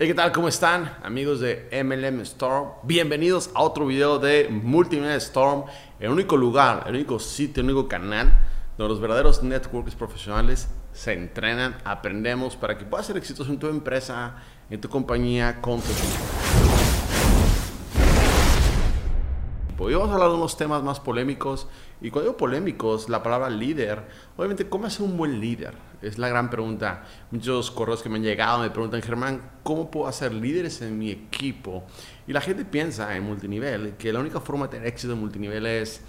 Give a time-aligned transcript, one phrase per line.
[0.00, 0.30] Hey, ¿qué tal?
[0.30, 0.96] ¿Cómo están?
[1.02, 2.68] Amigos de MLM Storm.
[2.84, 5.64] Bienvenidos a otro video de Multimedia Storm,
[5.98, 8.32] el único lugar, el único sitio, el único canal
[8.76, 13.66] donde los verdaderos networkers profesionales se entrenan, aprendemos para que puedas ser exitoso en tu
[13.66, 14.36] empresa,
[14.70, 16.37] en tu compañía, con tu equipo.
[19.80, 21.68] Hoy vamos a hablar de unos temas más polémicos.
[22.00, 24.02] Y cuando digo polémicos, la palabra líder,
[24.36, 25.74] obviamente, ¿cómo ser un buen líder?
[26.02, 27.04] Es la gran pregunta.
[27.30, 31.12] Muchos correos que me han llegado me preguntan, Germán, ¿cómo puedo hacer líderes en mi
[31.12, 31.84] equipo?
[32.26, 35.64] Y la gente piensa en multinivel que la única forma de tener éxito en multinivel
[35.64, 36.02] es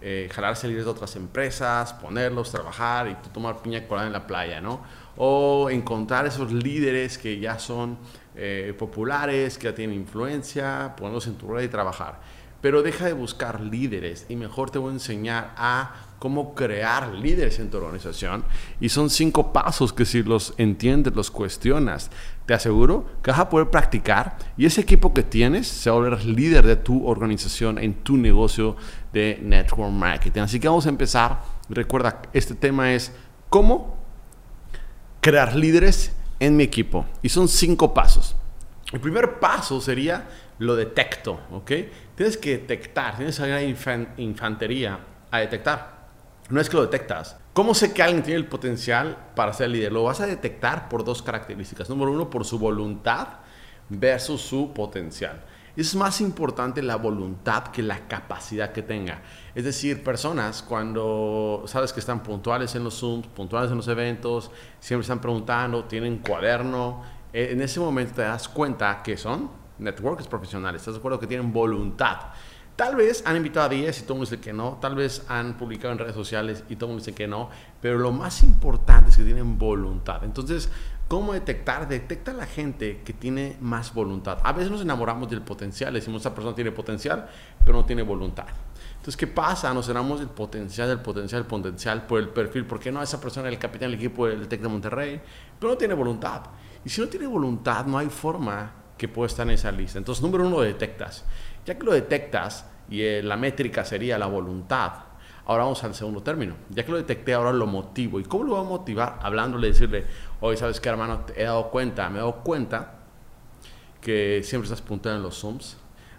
[0.00, 4.62] eh, jalarse líderes de otras empresas, ponerlos, trabajar y tomar piña colada en la playa,
[4.62, 4.82] ¿no?
[5.18, 7.98] O encontrar esos líderes que ya son
[8.34, 12.18] eh, populares, que ya tienen influencia, ponerlos en tu red y trabajar.
[12.60, 17.58] Pero deja de buscar líderes y mejor te voy a enseñar a cómo crear líderes
[17.58, 18.44] en tu organización.
[18.78, 22.10] Y son cinco pasos que si los entiendes, los cuestionas,
[22.44, 26.00] te aseguro que vas a poder practicar y ese equipo que tienes se va a
[26.00, 28.76] volver líder de tu organización en tu negocio
[29.12, 30.42] de network marketing.
[30.42, 31.40] Así que vamos a empezar.
[31.70, 33.12] Recuerda, este tema es
[33.48, 33.96] cómo
[35.22, 37.06] crear líderes en mi equipo.
[37.22, 38.36] Y son cinco pasos.
[38.92, 41.70] El primer paso sería lo detecto, ¿ok?
[42.16, 44.98] Tienes que detectar, tienes que salir a infantería
[45.30, 46.00] a detectar.
[46.48, 47.36] No es que lo detectas.
[47.52, 49.92] ¿Cómo sé que alguien tiene el potencial para ser líder?
[49.92, 51.88] Lo vas a detectar por dos características.
[51.88, 53.28] Número uno, por su voluntad
[53.88, 55.44] versus su potencial.
[55.76, 59.22] Es más importante la voluntad que la capacidad que tenga.
[59.54, 64.50] Es decir, personas cuando sabes que están puntuales en los Zooms, puntuales en los eventos,
[64.80, 70.82] siempre están preguntando, tienen cuaderno, en ese momento te das cuenta que son networkers profesionales,
[70.82, 71.18] ¿estás de acuerdo?
[71.18, 72.18] Que tienen voluntad.
[72.80, 75.58] Tal vez han invitado a 10 y todo el dice que no, tal vez han
[75.58, 77.50] publicado en redes sociales y todo el dice que no,
[77.82, 80.24] pero lo más importante es que tienen voluntad.
[80.24, 80.70] Entonces,
[81.06, 81.86] ¿cómo detectar?
[81.86, 84.38] Detecta a la gente que tiene más voluntad.
[84.44, 87.28] A veces nos enamoramos del potencial, decimos, esa persona tiene potencial,
[87.66, 88.46] pero no tiene voluntad.
[88.92, 89.74] Entonces, ¿qué pasa?
[89.74, 92.64] Nos enamoramos del potencial, del potencial, del potencial por el perfil.
[92.64, 93.02] ¿Por qué no?
[93.02, 95.20] Esa persona es el capitán del equipo del TEC de Monterrey,
[95.58, 96.44] pero no tiene voluntad.
[96.82, 99.98] Y si no tiene voluntad, no hay forma que puede estar en esa lista.
[99.98, 101.24] Entonces, número uno, detectas.
[101.64, 104.92] Ya que lo detectas, y eh, la métrica sería la voluntad,
[105.46, 106.54] ahora vamos al segundo término.
[106.70, 108.20] Ya que lo detecté, ahora lo motivo.
[108.20, 109.18] ¿Y cómo lo voy a motivar?
[109.22, 110.06] Hablándole, decirle,
[110.40, 111.24] oye, ¿sabes qué, hermano?
[111.36, 112.94] He dado cuenta, me he dado cuenta
[114.00, 115.76] que siempre estás puntuando en los Zooms.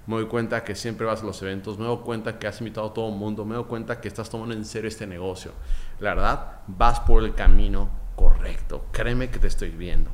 [0.08, 2.88] Me doy cuenta que siempre vas a los eventos, me doy cuenta que has invitado
[2.88, 5.52] a todo el mundo, me doy cuenta que estás tomando en serio este negocio.
[6.00, 8.88] La verdad, vas por el camino correcto.
[8.92, 10.10] Créeme que te estoy viendo.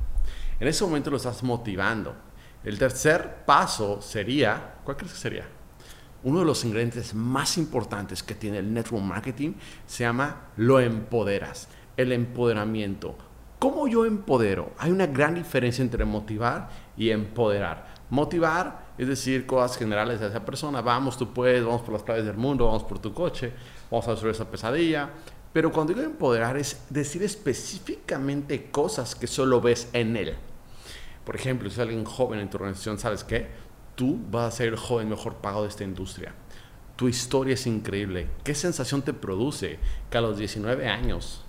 [0.59, 2.15] En ese momento lo estás motivando.
[2.63, 5.47] El tercer paso sería, ¿cuál crees que sería?
[6.23, 9.53] Uno de los ingredientes más importantes que tiene el network marketing
[9.85, 13.15] se llama lo empoderas, el empoderamiento.
[13.59, 14.71] ¿Cómo yo empodero?
[14.77, 17.87] Hay una gran diferencia entre motivar y empoderar.
[18.09, 22.25] Motivar es decir cosas generales de esa persona, vamos, tú puedes, vamos por las playas
[22.25, 23.53] del mundo, vamos por tu coche,
[23.91, 25.09] vamos a hacer esa pesadilla.
[25.53, 30.35] Pero cuando digo empoderar es decir específicamente cosas que solo ves en él.
[31.27, 33.49] Por ejemplo, si alguien joven en tu organización, ¿sabes qué?
[33.95, 36.33] Tú vas a ser el joven mejor pagado de esta industria.
[36.95, 38.29] Tu historia es increíble.
[38.45, 39.77] ¿Qué sensación te produce
[40.09, 41.43] que a los 19 años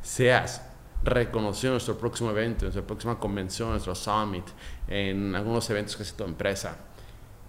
[0.00, 0.66] seas
[1.04, 4.46] reconocido en nuestro próximo evento, en nuestra próxima convención, en nuestro summit,
[4.88, 6.78] en algunos eventos que hace tu empresa?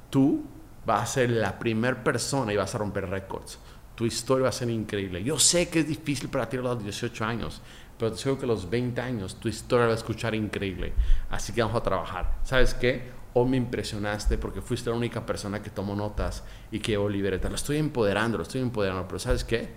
[0.09, 0.43] Tú
[0.85, 3.59] vas a ser la primera persona y vas a romper récords.
[3.95, 5.23] Tu historia va a ser increíble.
[5.23, 7.61] Yo sé que es difícil para ti a los 18 años,
[7.97, 10.93] pero te aseguro que a los 20 años tu historia va a escuchar increíble.
[11.29, 12.39] Así que vamos a trabajar.
[12.43, 13.11] ¿Sabes qué?
[13.33, 17.47] O me impresionaste porque fuiste la única persona que tomó notas y que llevó libreta.
[17.47, 19.07] Lo estoy empoderando, lo estoy empoderando.
[19.07, 19.69] Pero ¿sabes qué?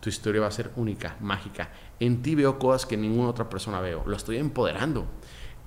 [0.00, 1.70] Tu historia va a ser única, mágica.
[1.98, 4.02] En ti veo cosas que ninguna otra persona veo.
[4.06, 5.06] Lo estoy empoderando.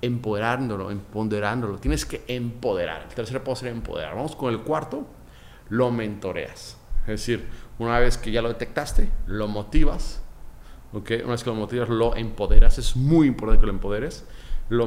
[0.00, 1.78] Empoderándolo, empoderándolo.
[1.78, 3.06] Tienes que empoderar.
[3.08, 4.14] El tercer paso sería empoderar.
[4.14, 5.06] Vamos con el cuarto.
[5.68, 6.76] Lo mentoreas.
[7.06, 7.48] Es decir,
[7.78, 10.24] una vez que ya lo detectaste, lo motivas
[10.94, 12.78] una vez que lo motivas, lo empoderas.
[12.78, 14.24] Es muy importante que lo empoderes.
[14.68, 14.86] Lo,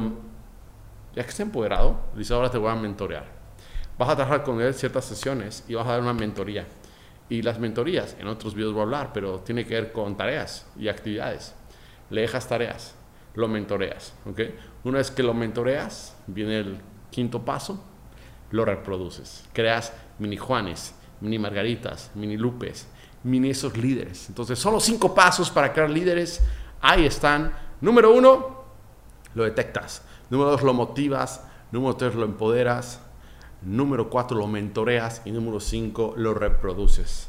[1.14, 3.26] ya que esté empoderado, dice, ahora te voy a mentorear.
[3.98, 6.66] Vas a trabajar con él ciertas sesiones y vas a dar una mentoría.
[7.28, 10.66] Y las mentorías, en otros videos voy a hablar, pero tiene que ver con tareas
[10.78, 11.54] y actividades.
[12.08, 12.94] Le dejas tareas,
[13.34, 14.14] lo mentoreas.
[14.84, 16.78] Una vez que lo mentoreas, viene el
[17.10, 17.84] quinto paso,
[18.50, 19.46] lo reproduces.
[19.52, 22.88] Creas mini Juanes, mini Margaritas, mini Lupes,
[23.24, 24.28] mini esos líderes.
[24.28, 26.42] Entonces, son los cinco pasos para crear líderes.
[26.80, 27.52] Ahí están.
[27.80, 28.64] Número uno,
[29.34, 30.02] lo detectas.
[30.30, 31.44] Número dos, lo motivas.
[31.72, 33.00] Número tres, lo empoderas.
[33.62, 35.22] Número cuatro, lo mentoreas.
[35.24, 37.28] Y número cinco, lo reproduces.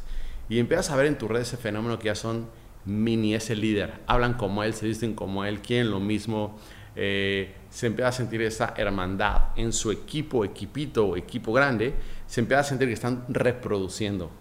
[0.50, 2.48] Y empiezas a ver en tu red ese fenómeno que ya son
[2.86, 4.02] mini ese líder.
[4.08, 6.58] Hablan como él, se dicen como él, quieren lo mismo.
[6.96, 11.94] Eh, se empieza a sentir esa hermandad en su equipo, equipito equipo grande,
[12.28, 14.32] se empieza a sentir que están reproduciendo.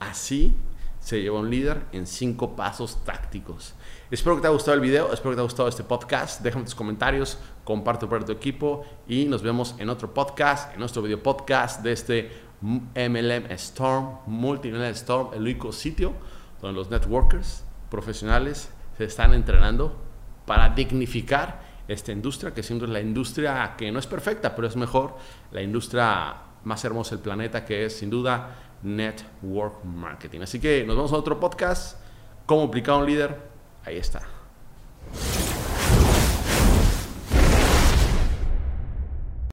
[0.00, 0.54] Así
[1.00, 3.74] se lleva un líder en cinco pasos tácticos.
[4.10, 6.40] Espero que te haya gustado el video, espero que te haya gustado este podcast.
[6.40, 11.02] Déjame tus comentarios, comparte para tu equipo y nos vemos en otro podcast, en nuestro
[11.02, 12.30] video podcast de este
[12.62, 16.14] MLM Storm, Multinivel Storm, el único sitio
[16.62, 19.94] donde los networkers profesionales se están entrenando
[20.46, 25.16] para dignificar esta industria, que siendo la industria que no es perfecta, pero es mejor,
[25.52, 26.34] la industria
[26.64, 30.40] más hermosa del planeta, que es sin duda Network Marketing.
[30.40, 31.98] Así que nos vemos a otro podcast,
[32.46, 33.36] cómo aplicar un líder,
[33.84, 34.33] ahí está.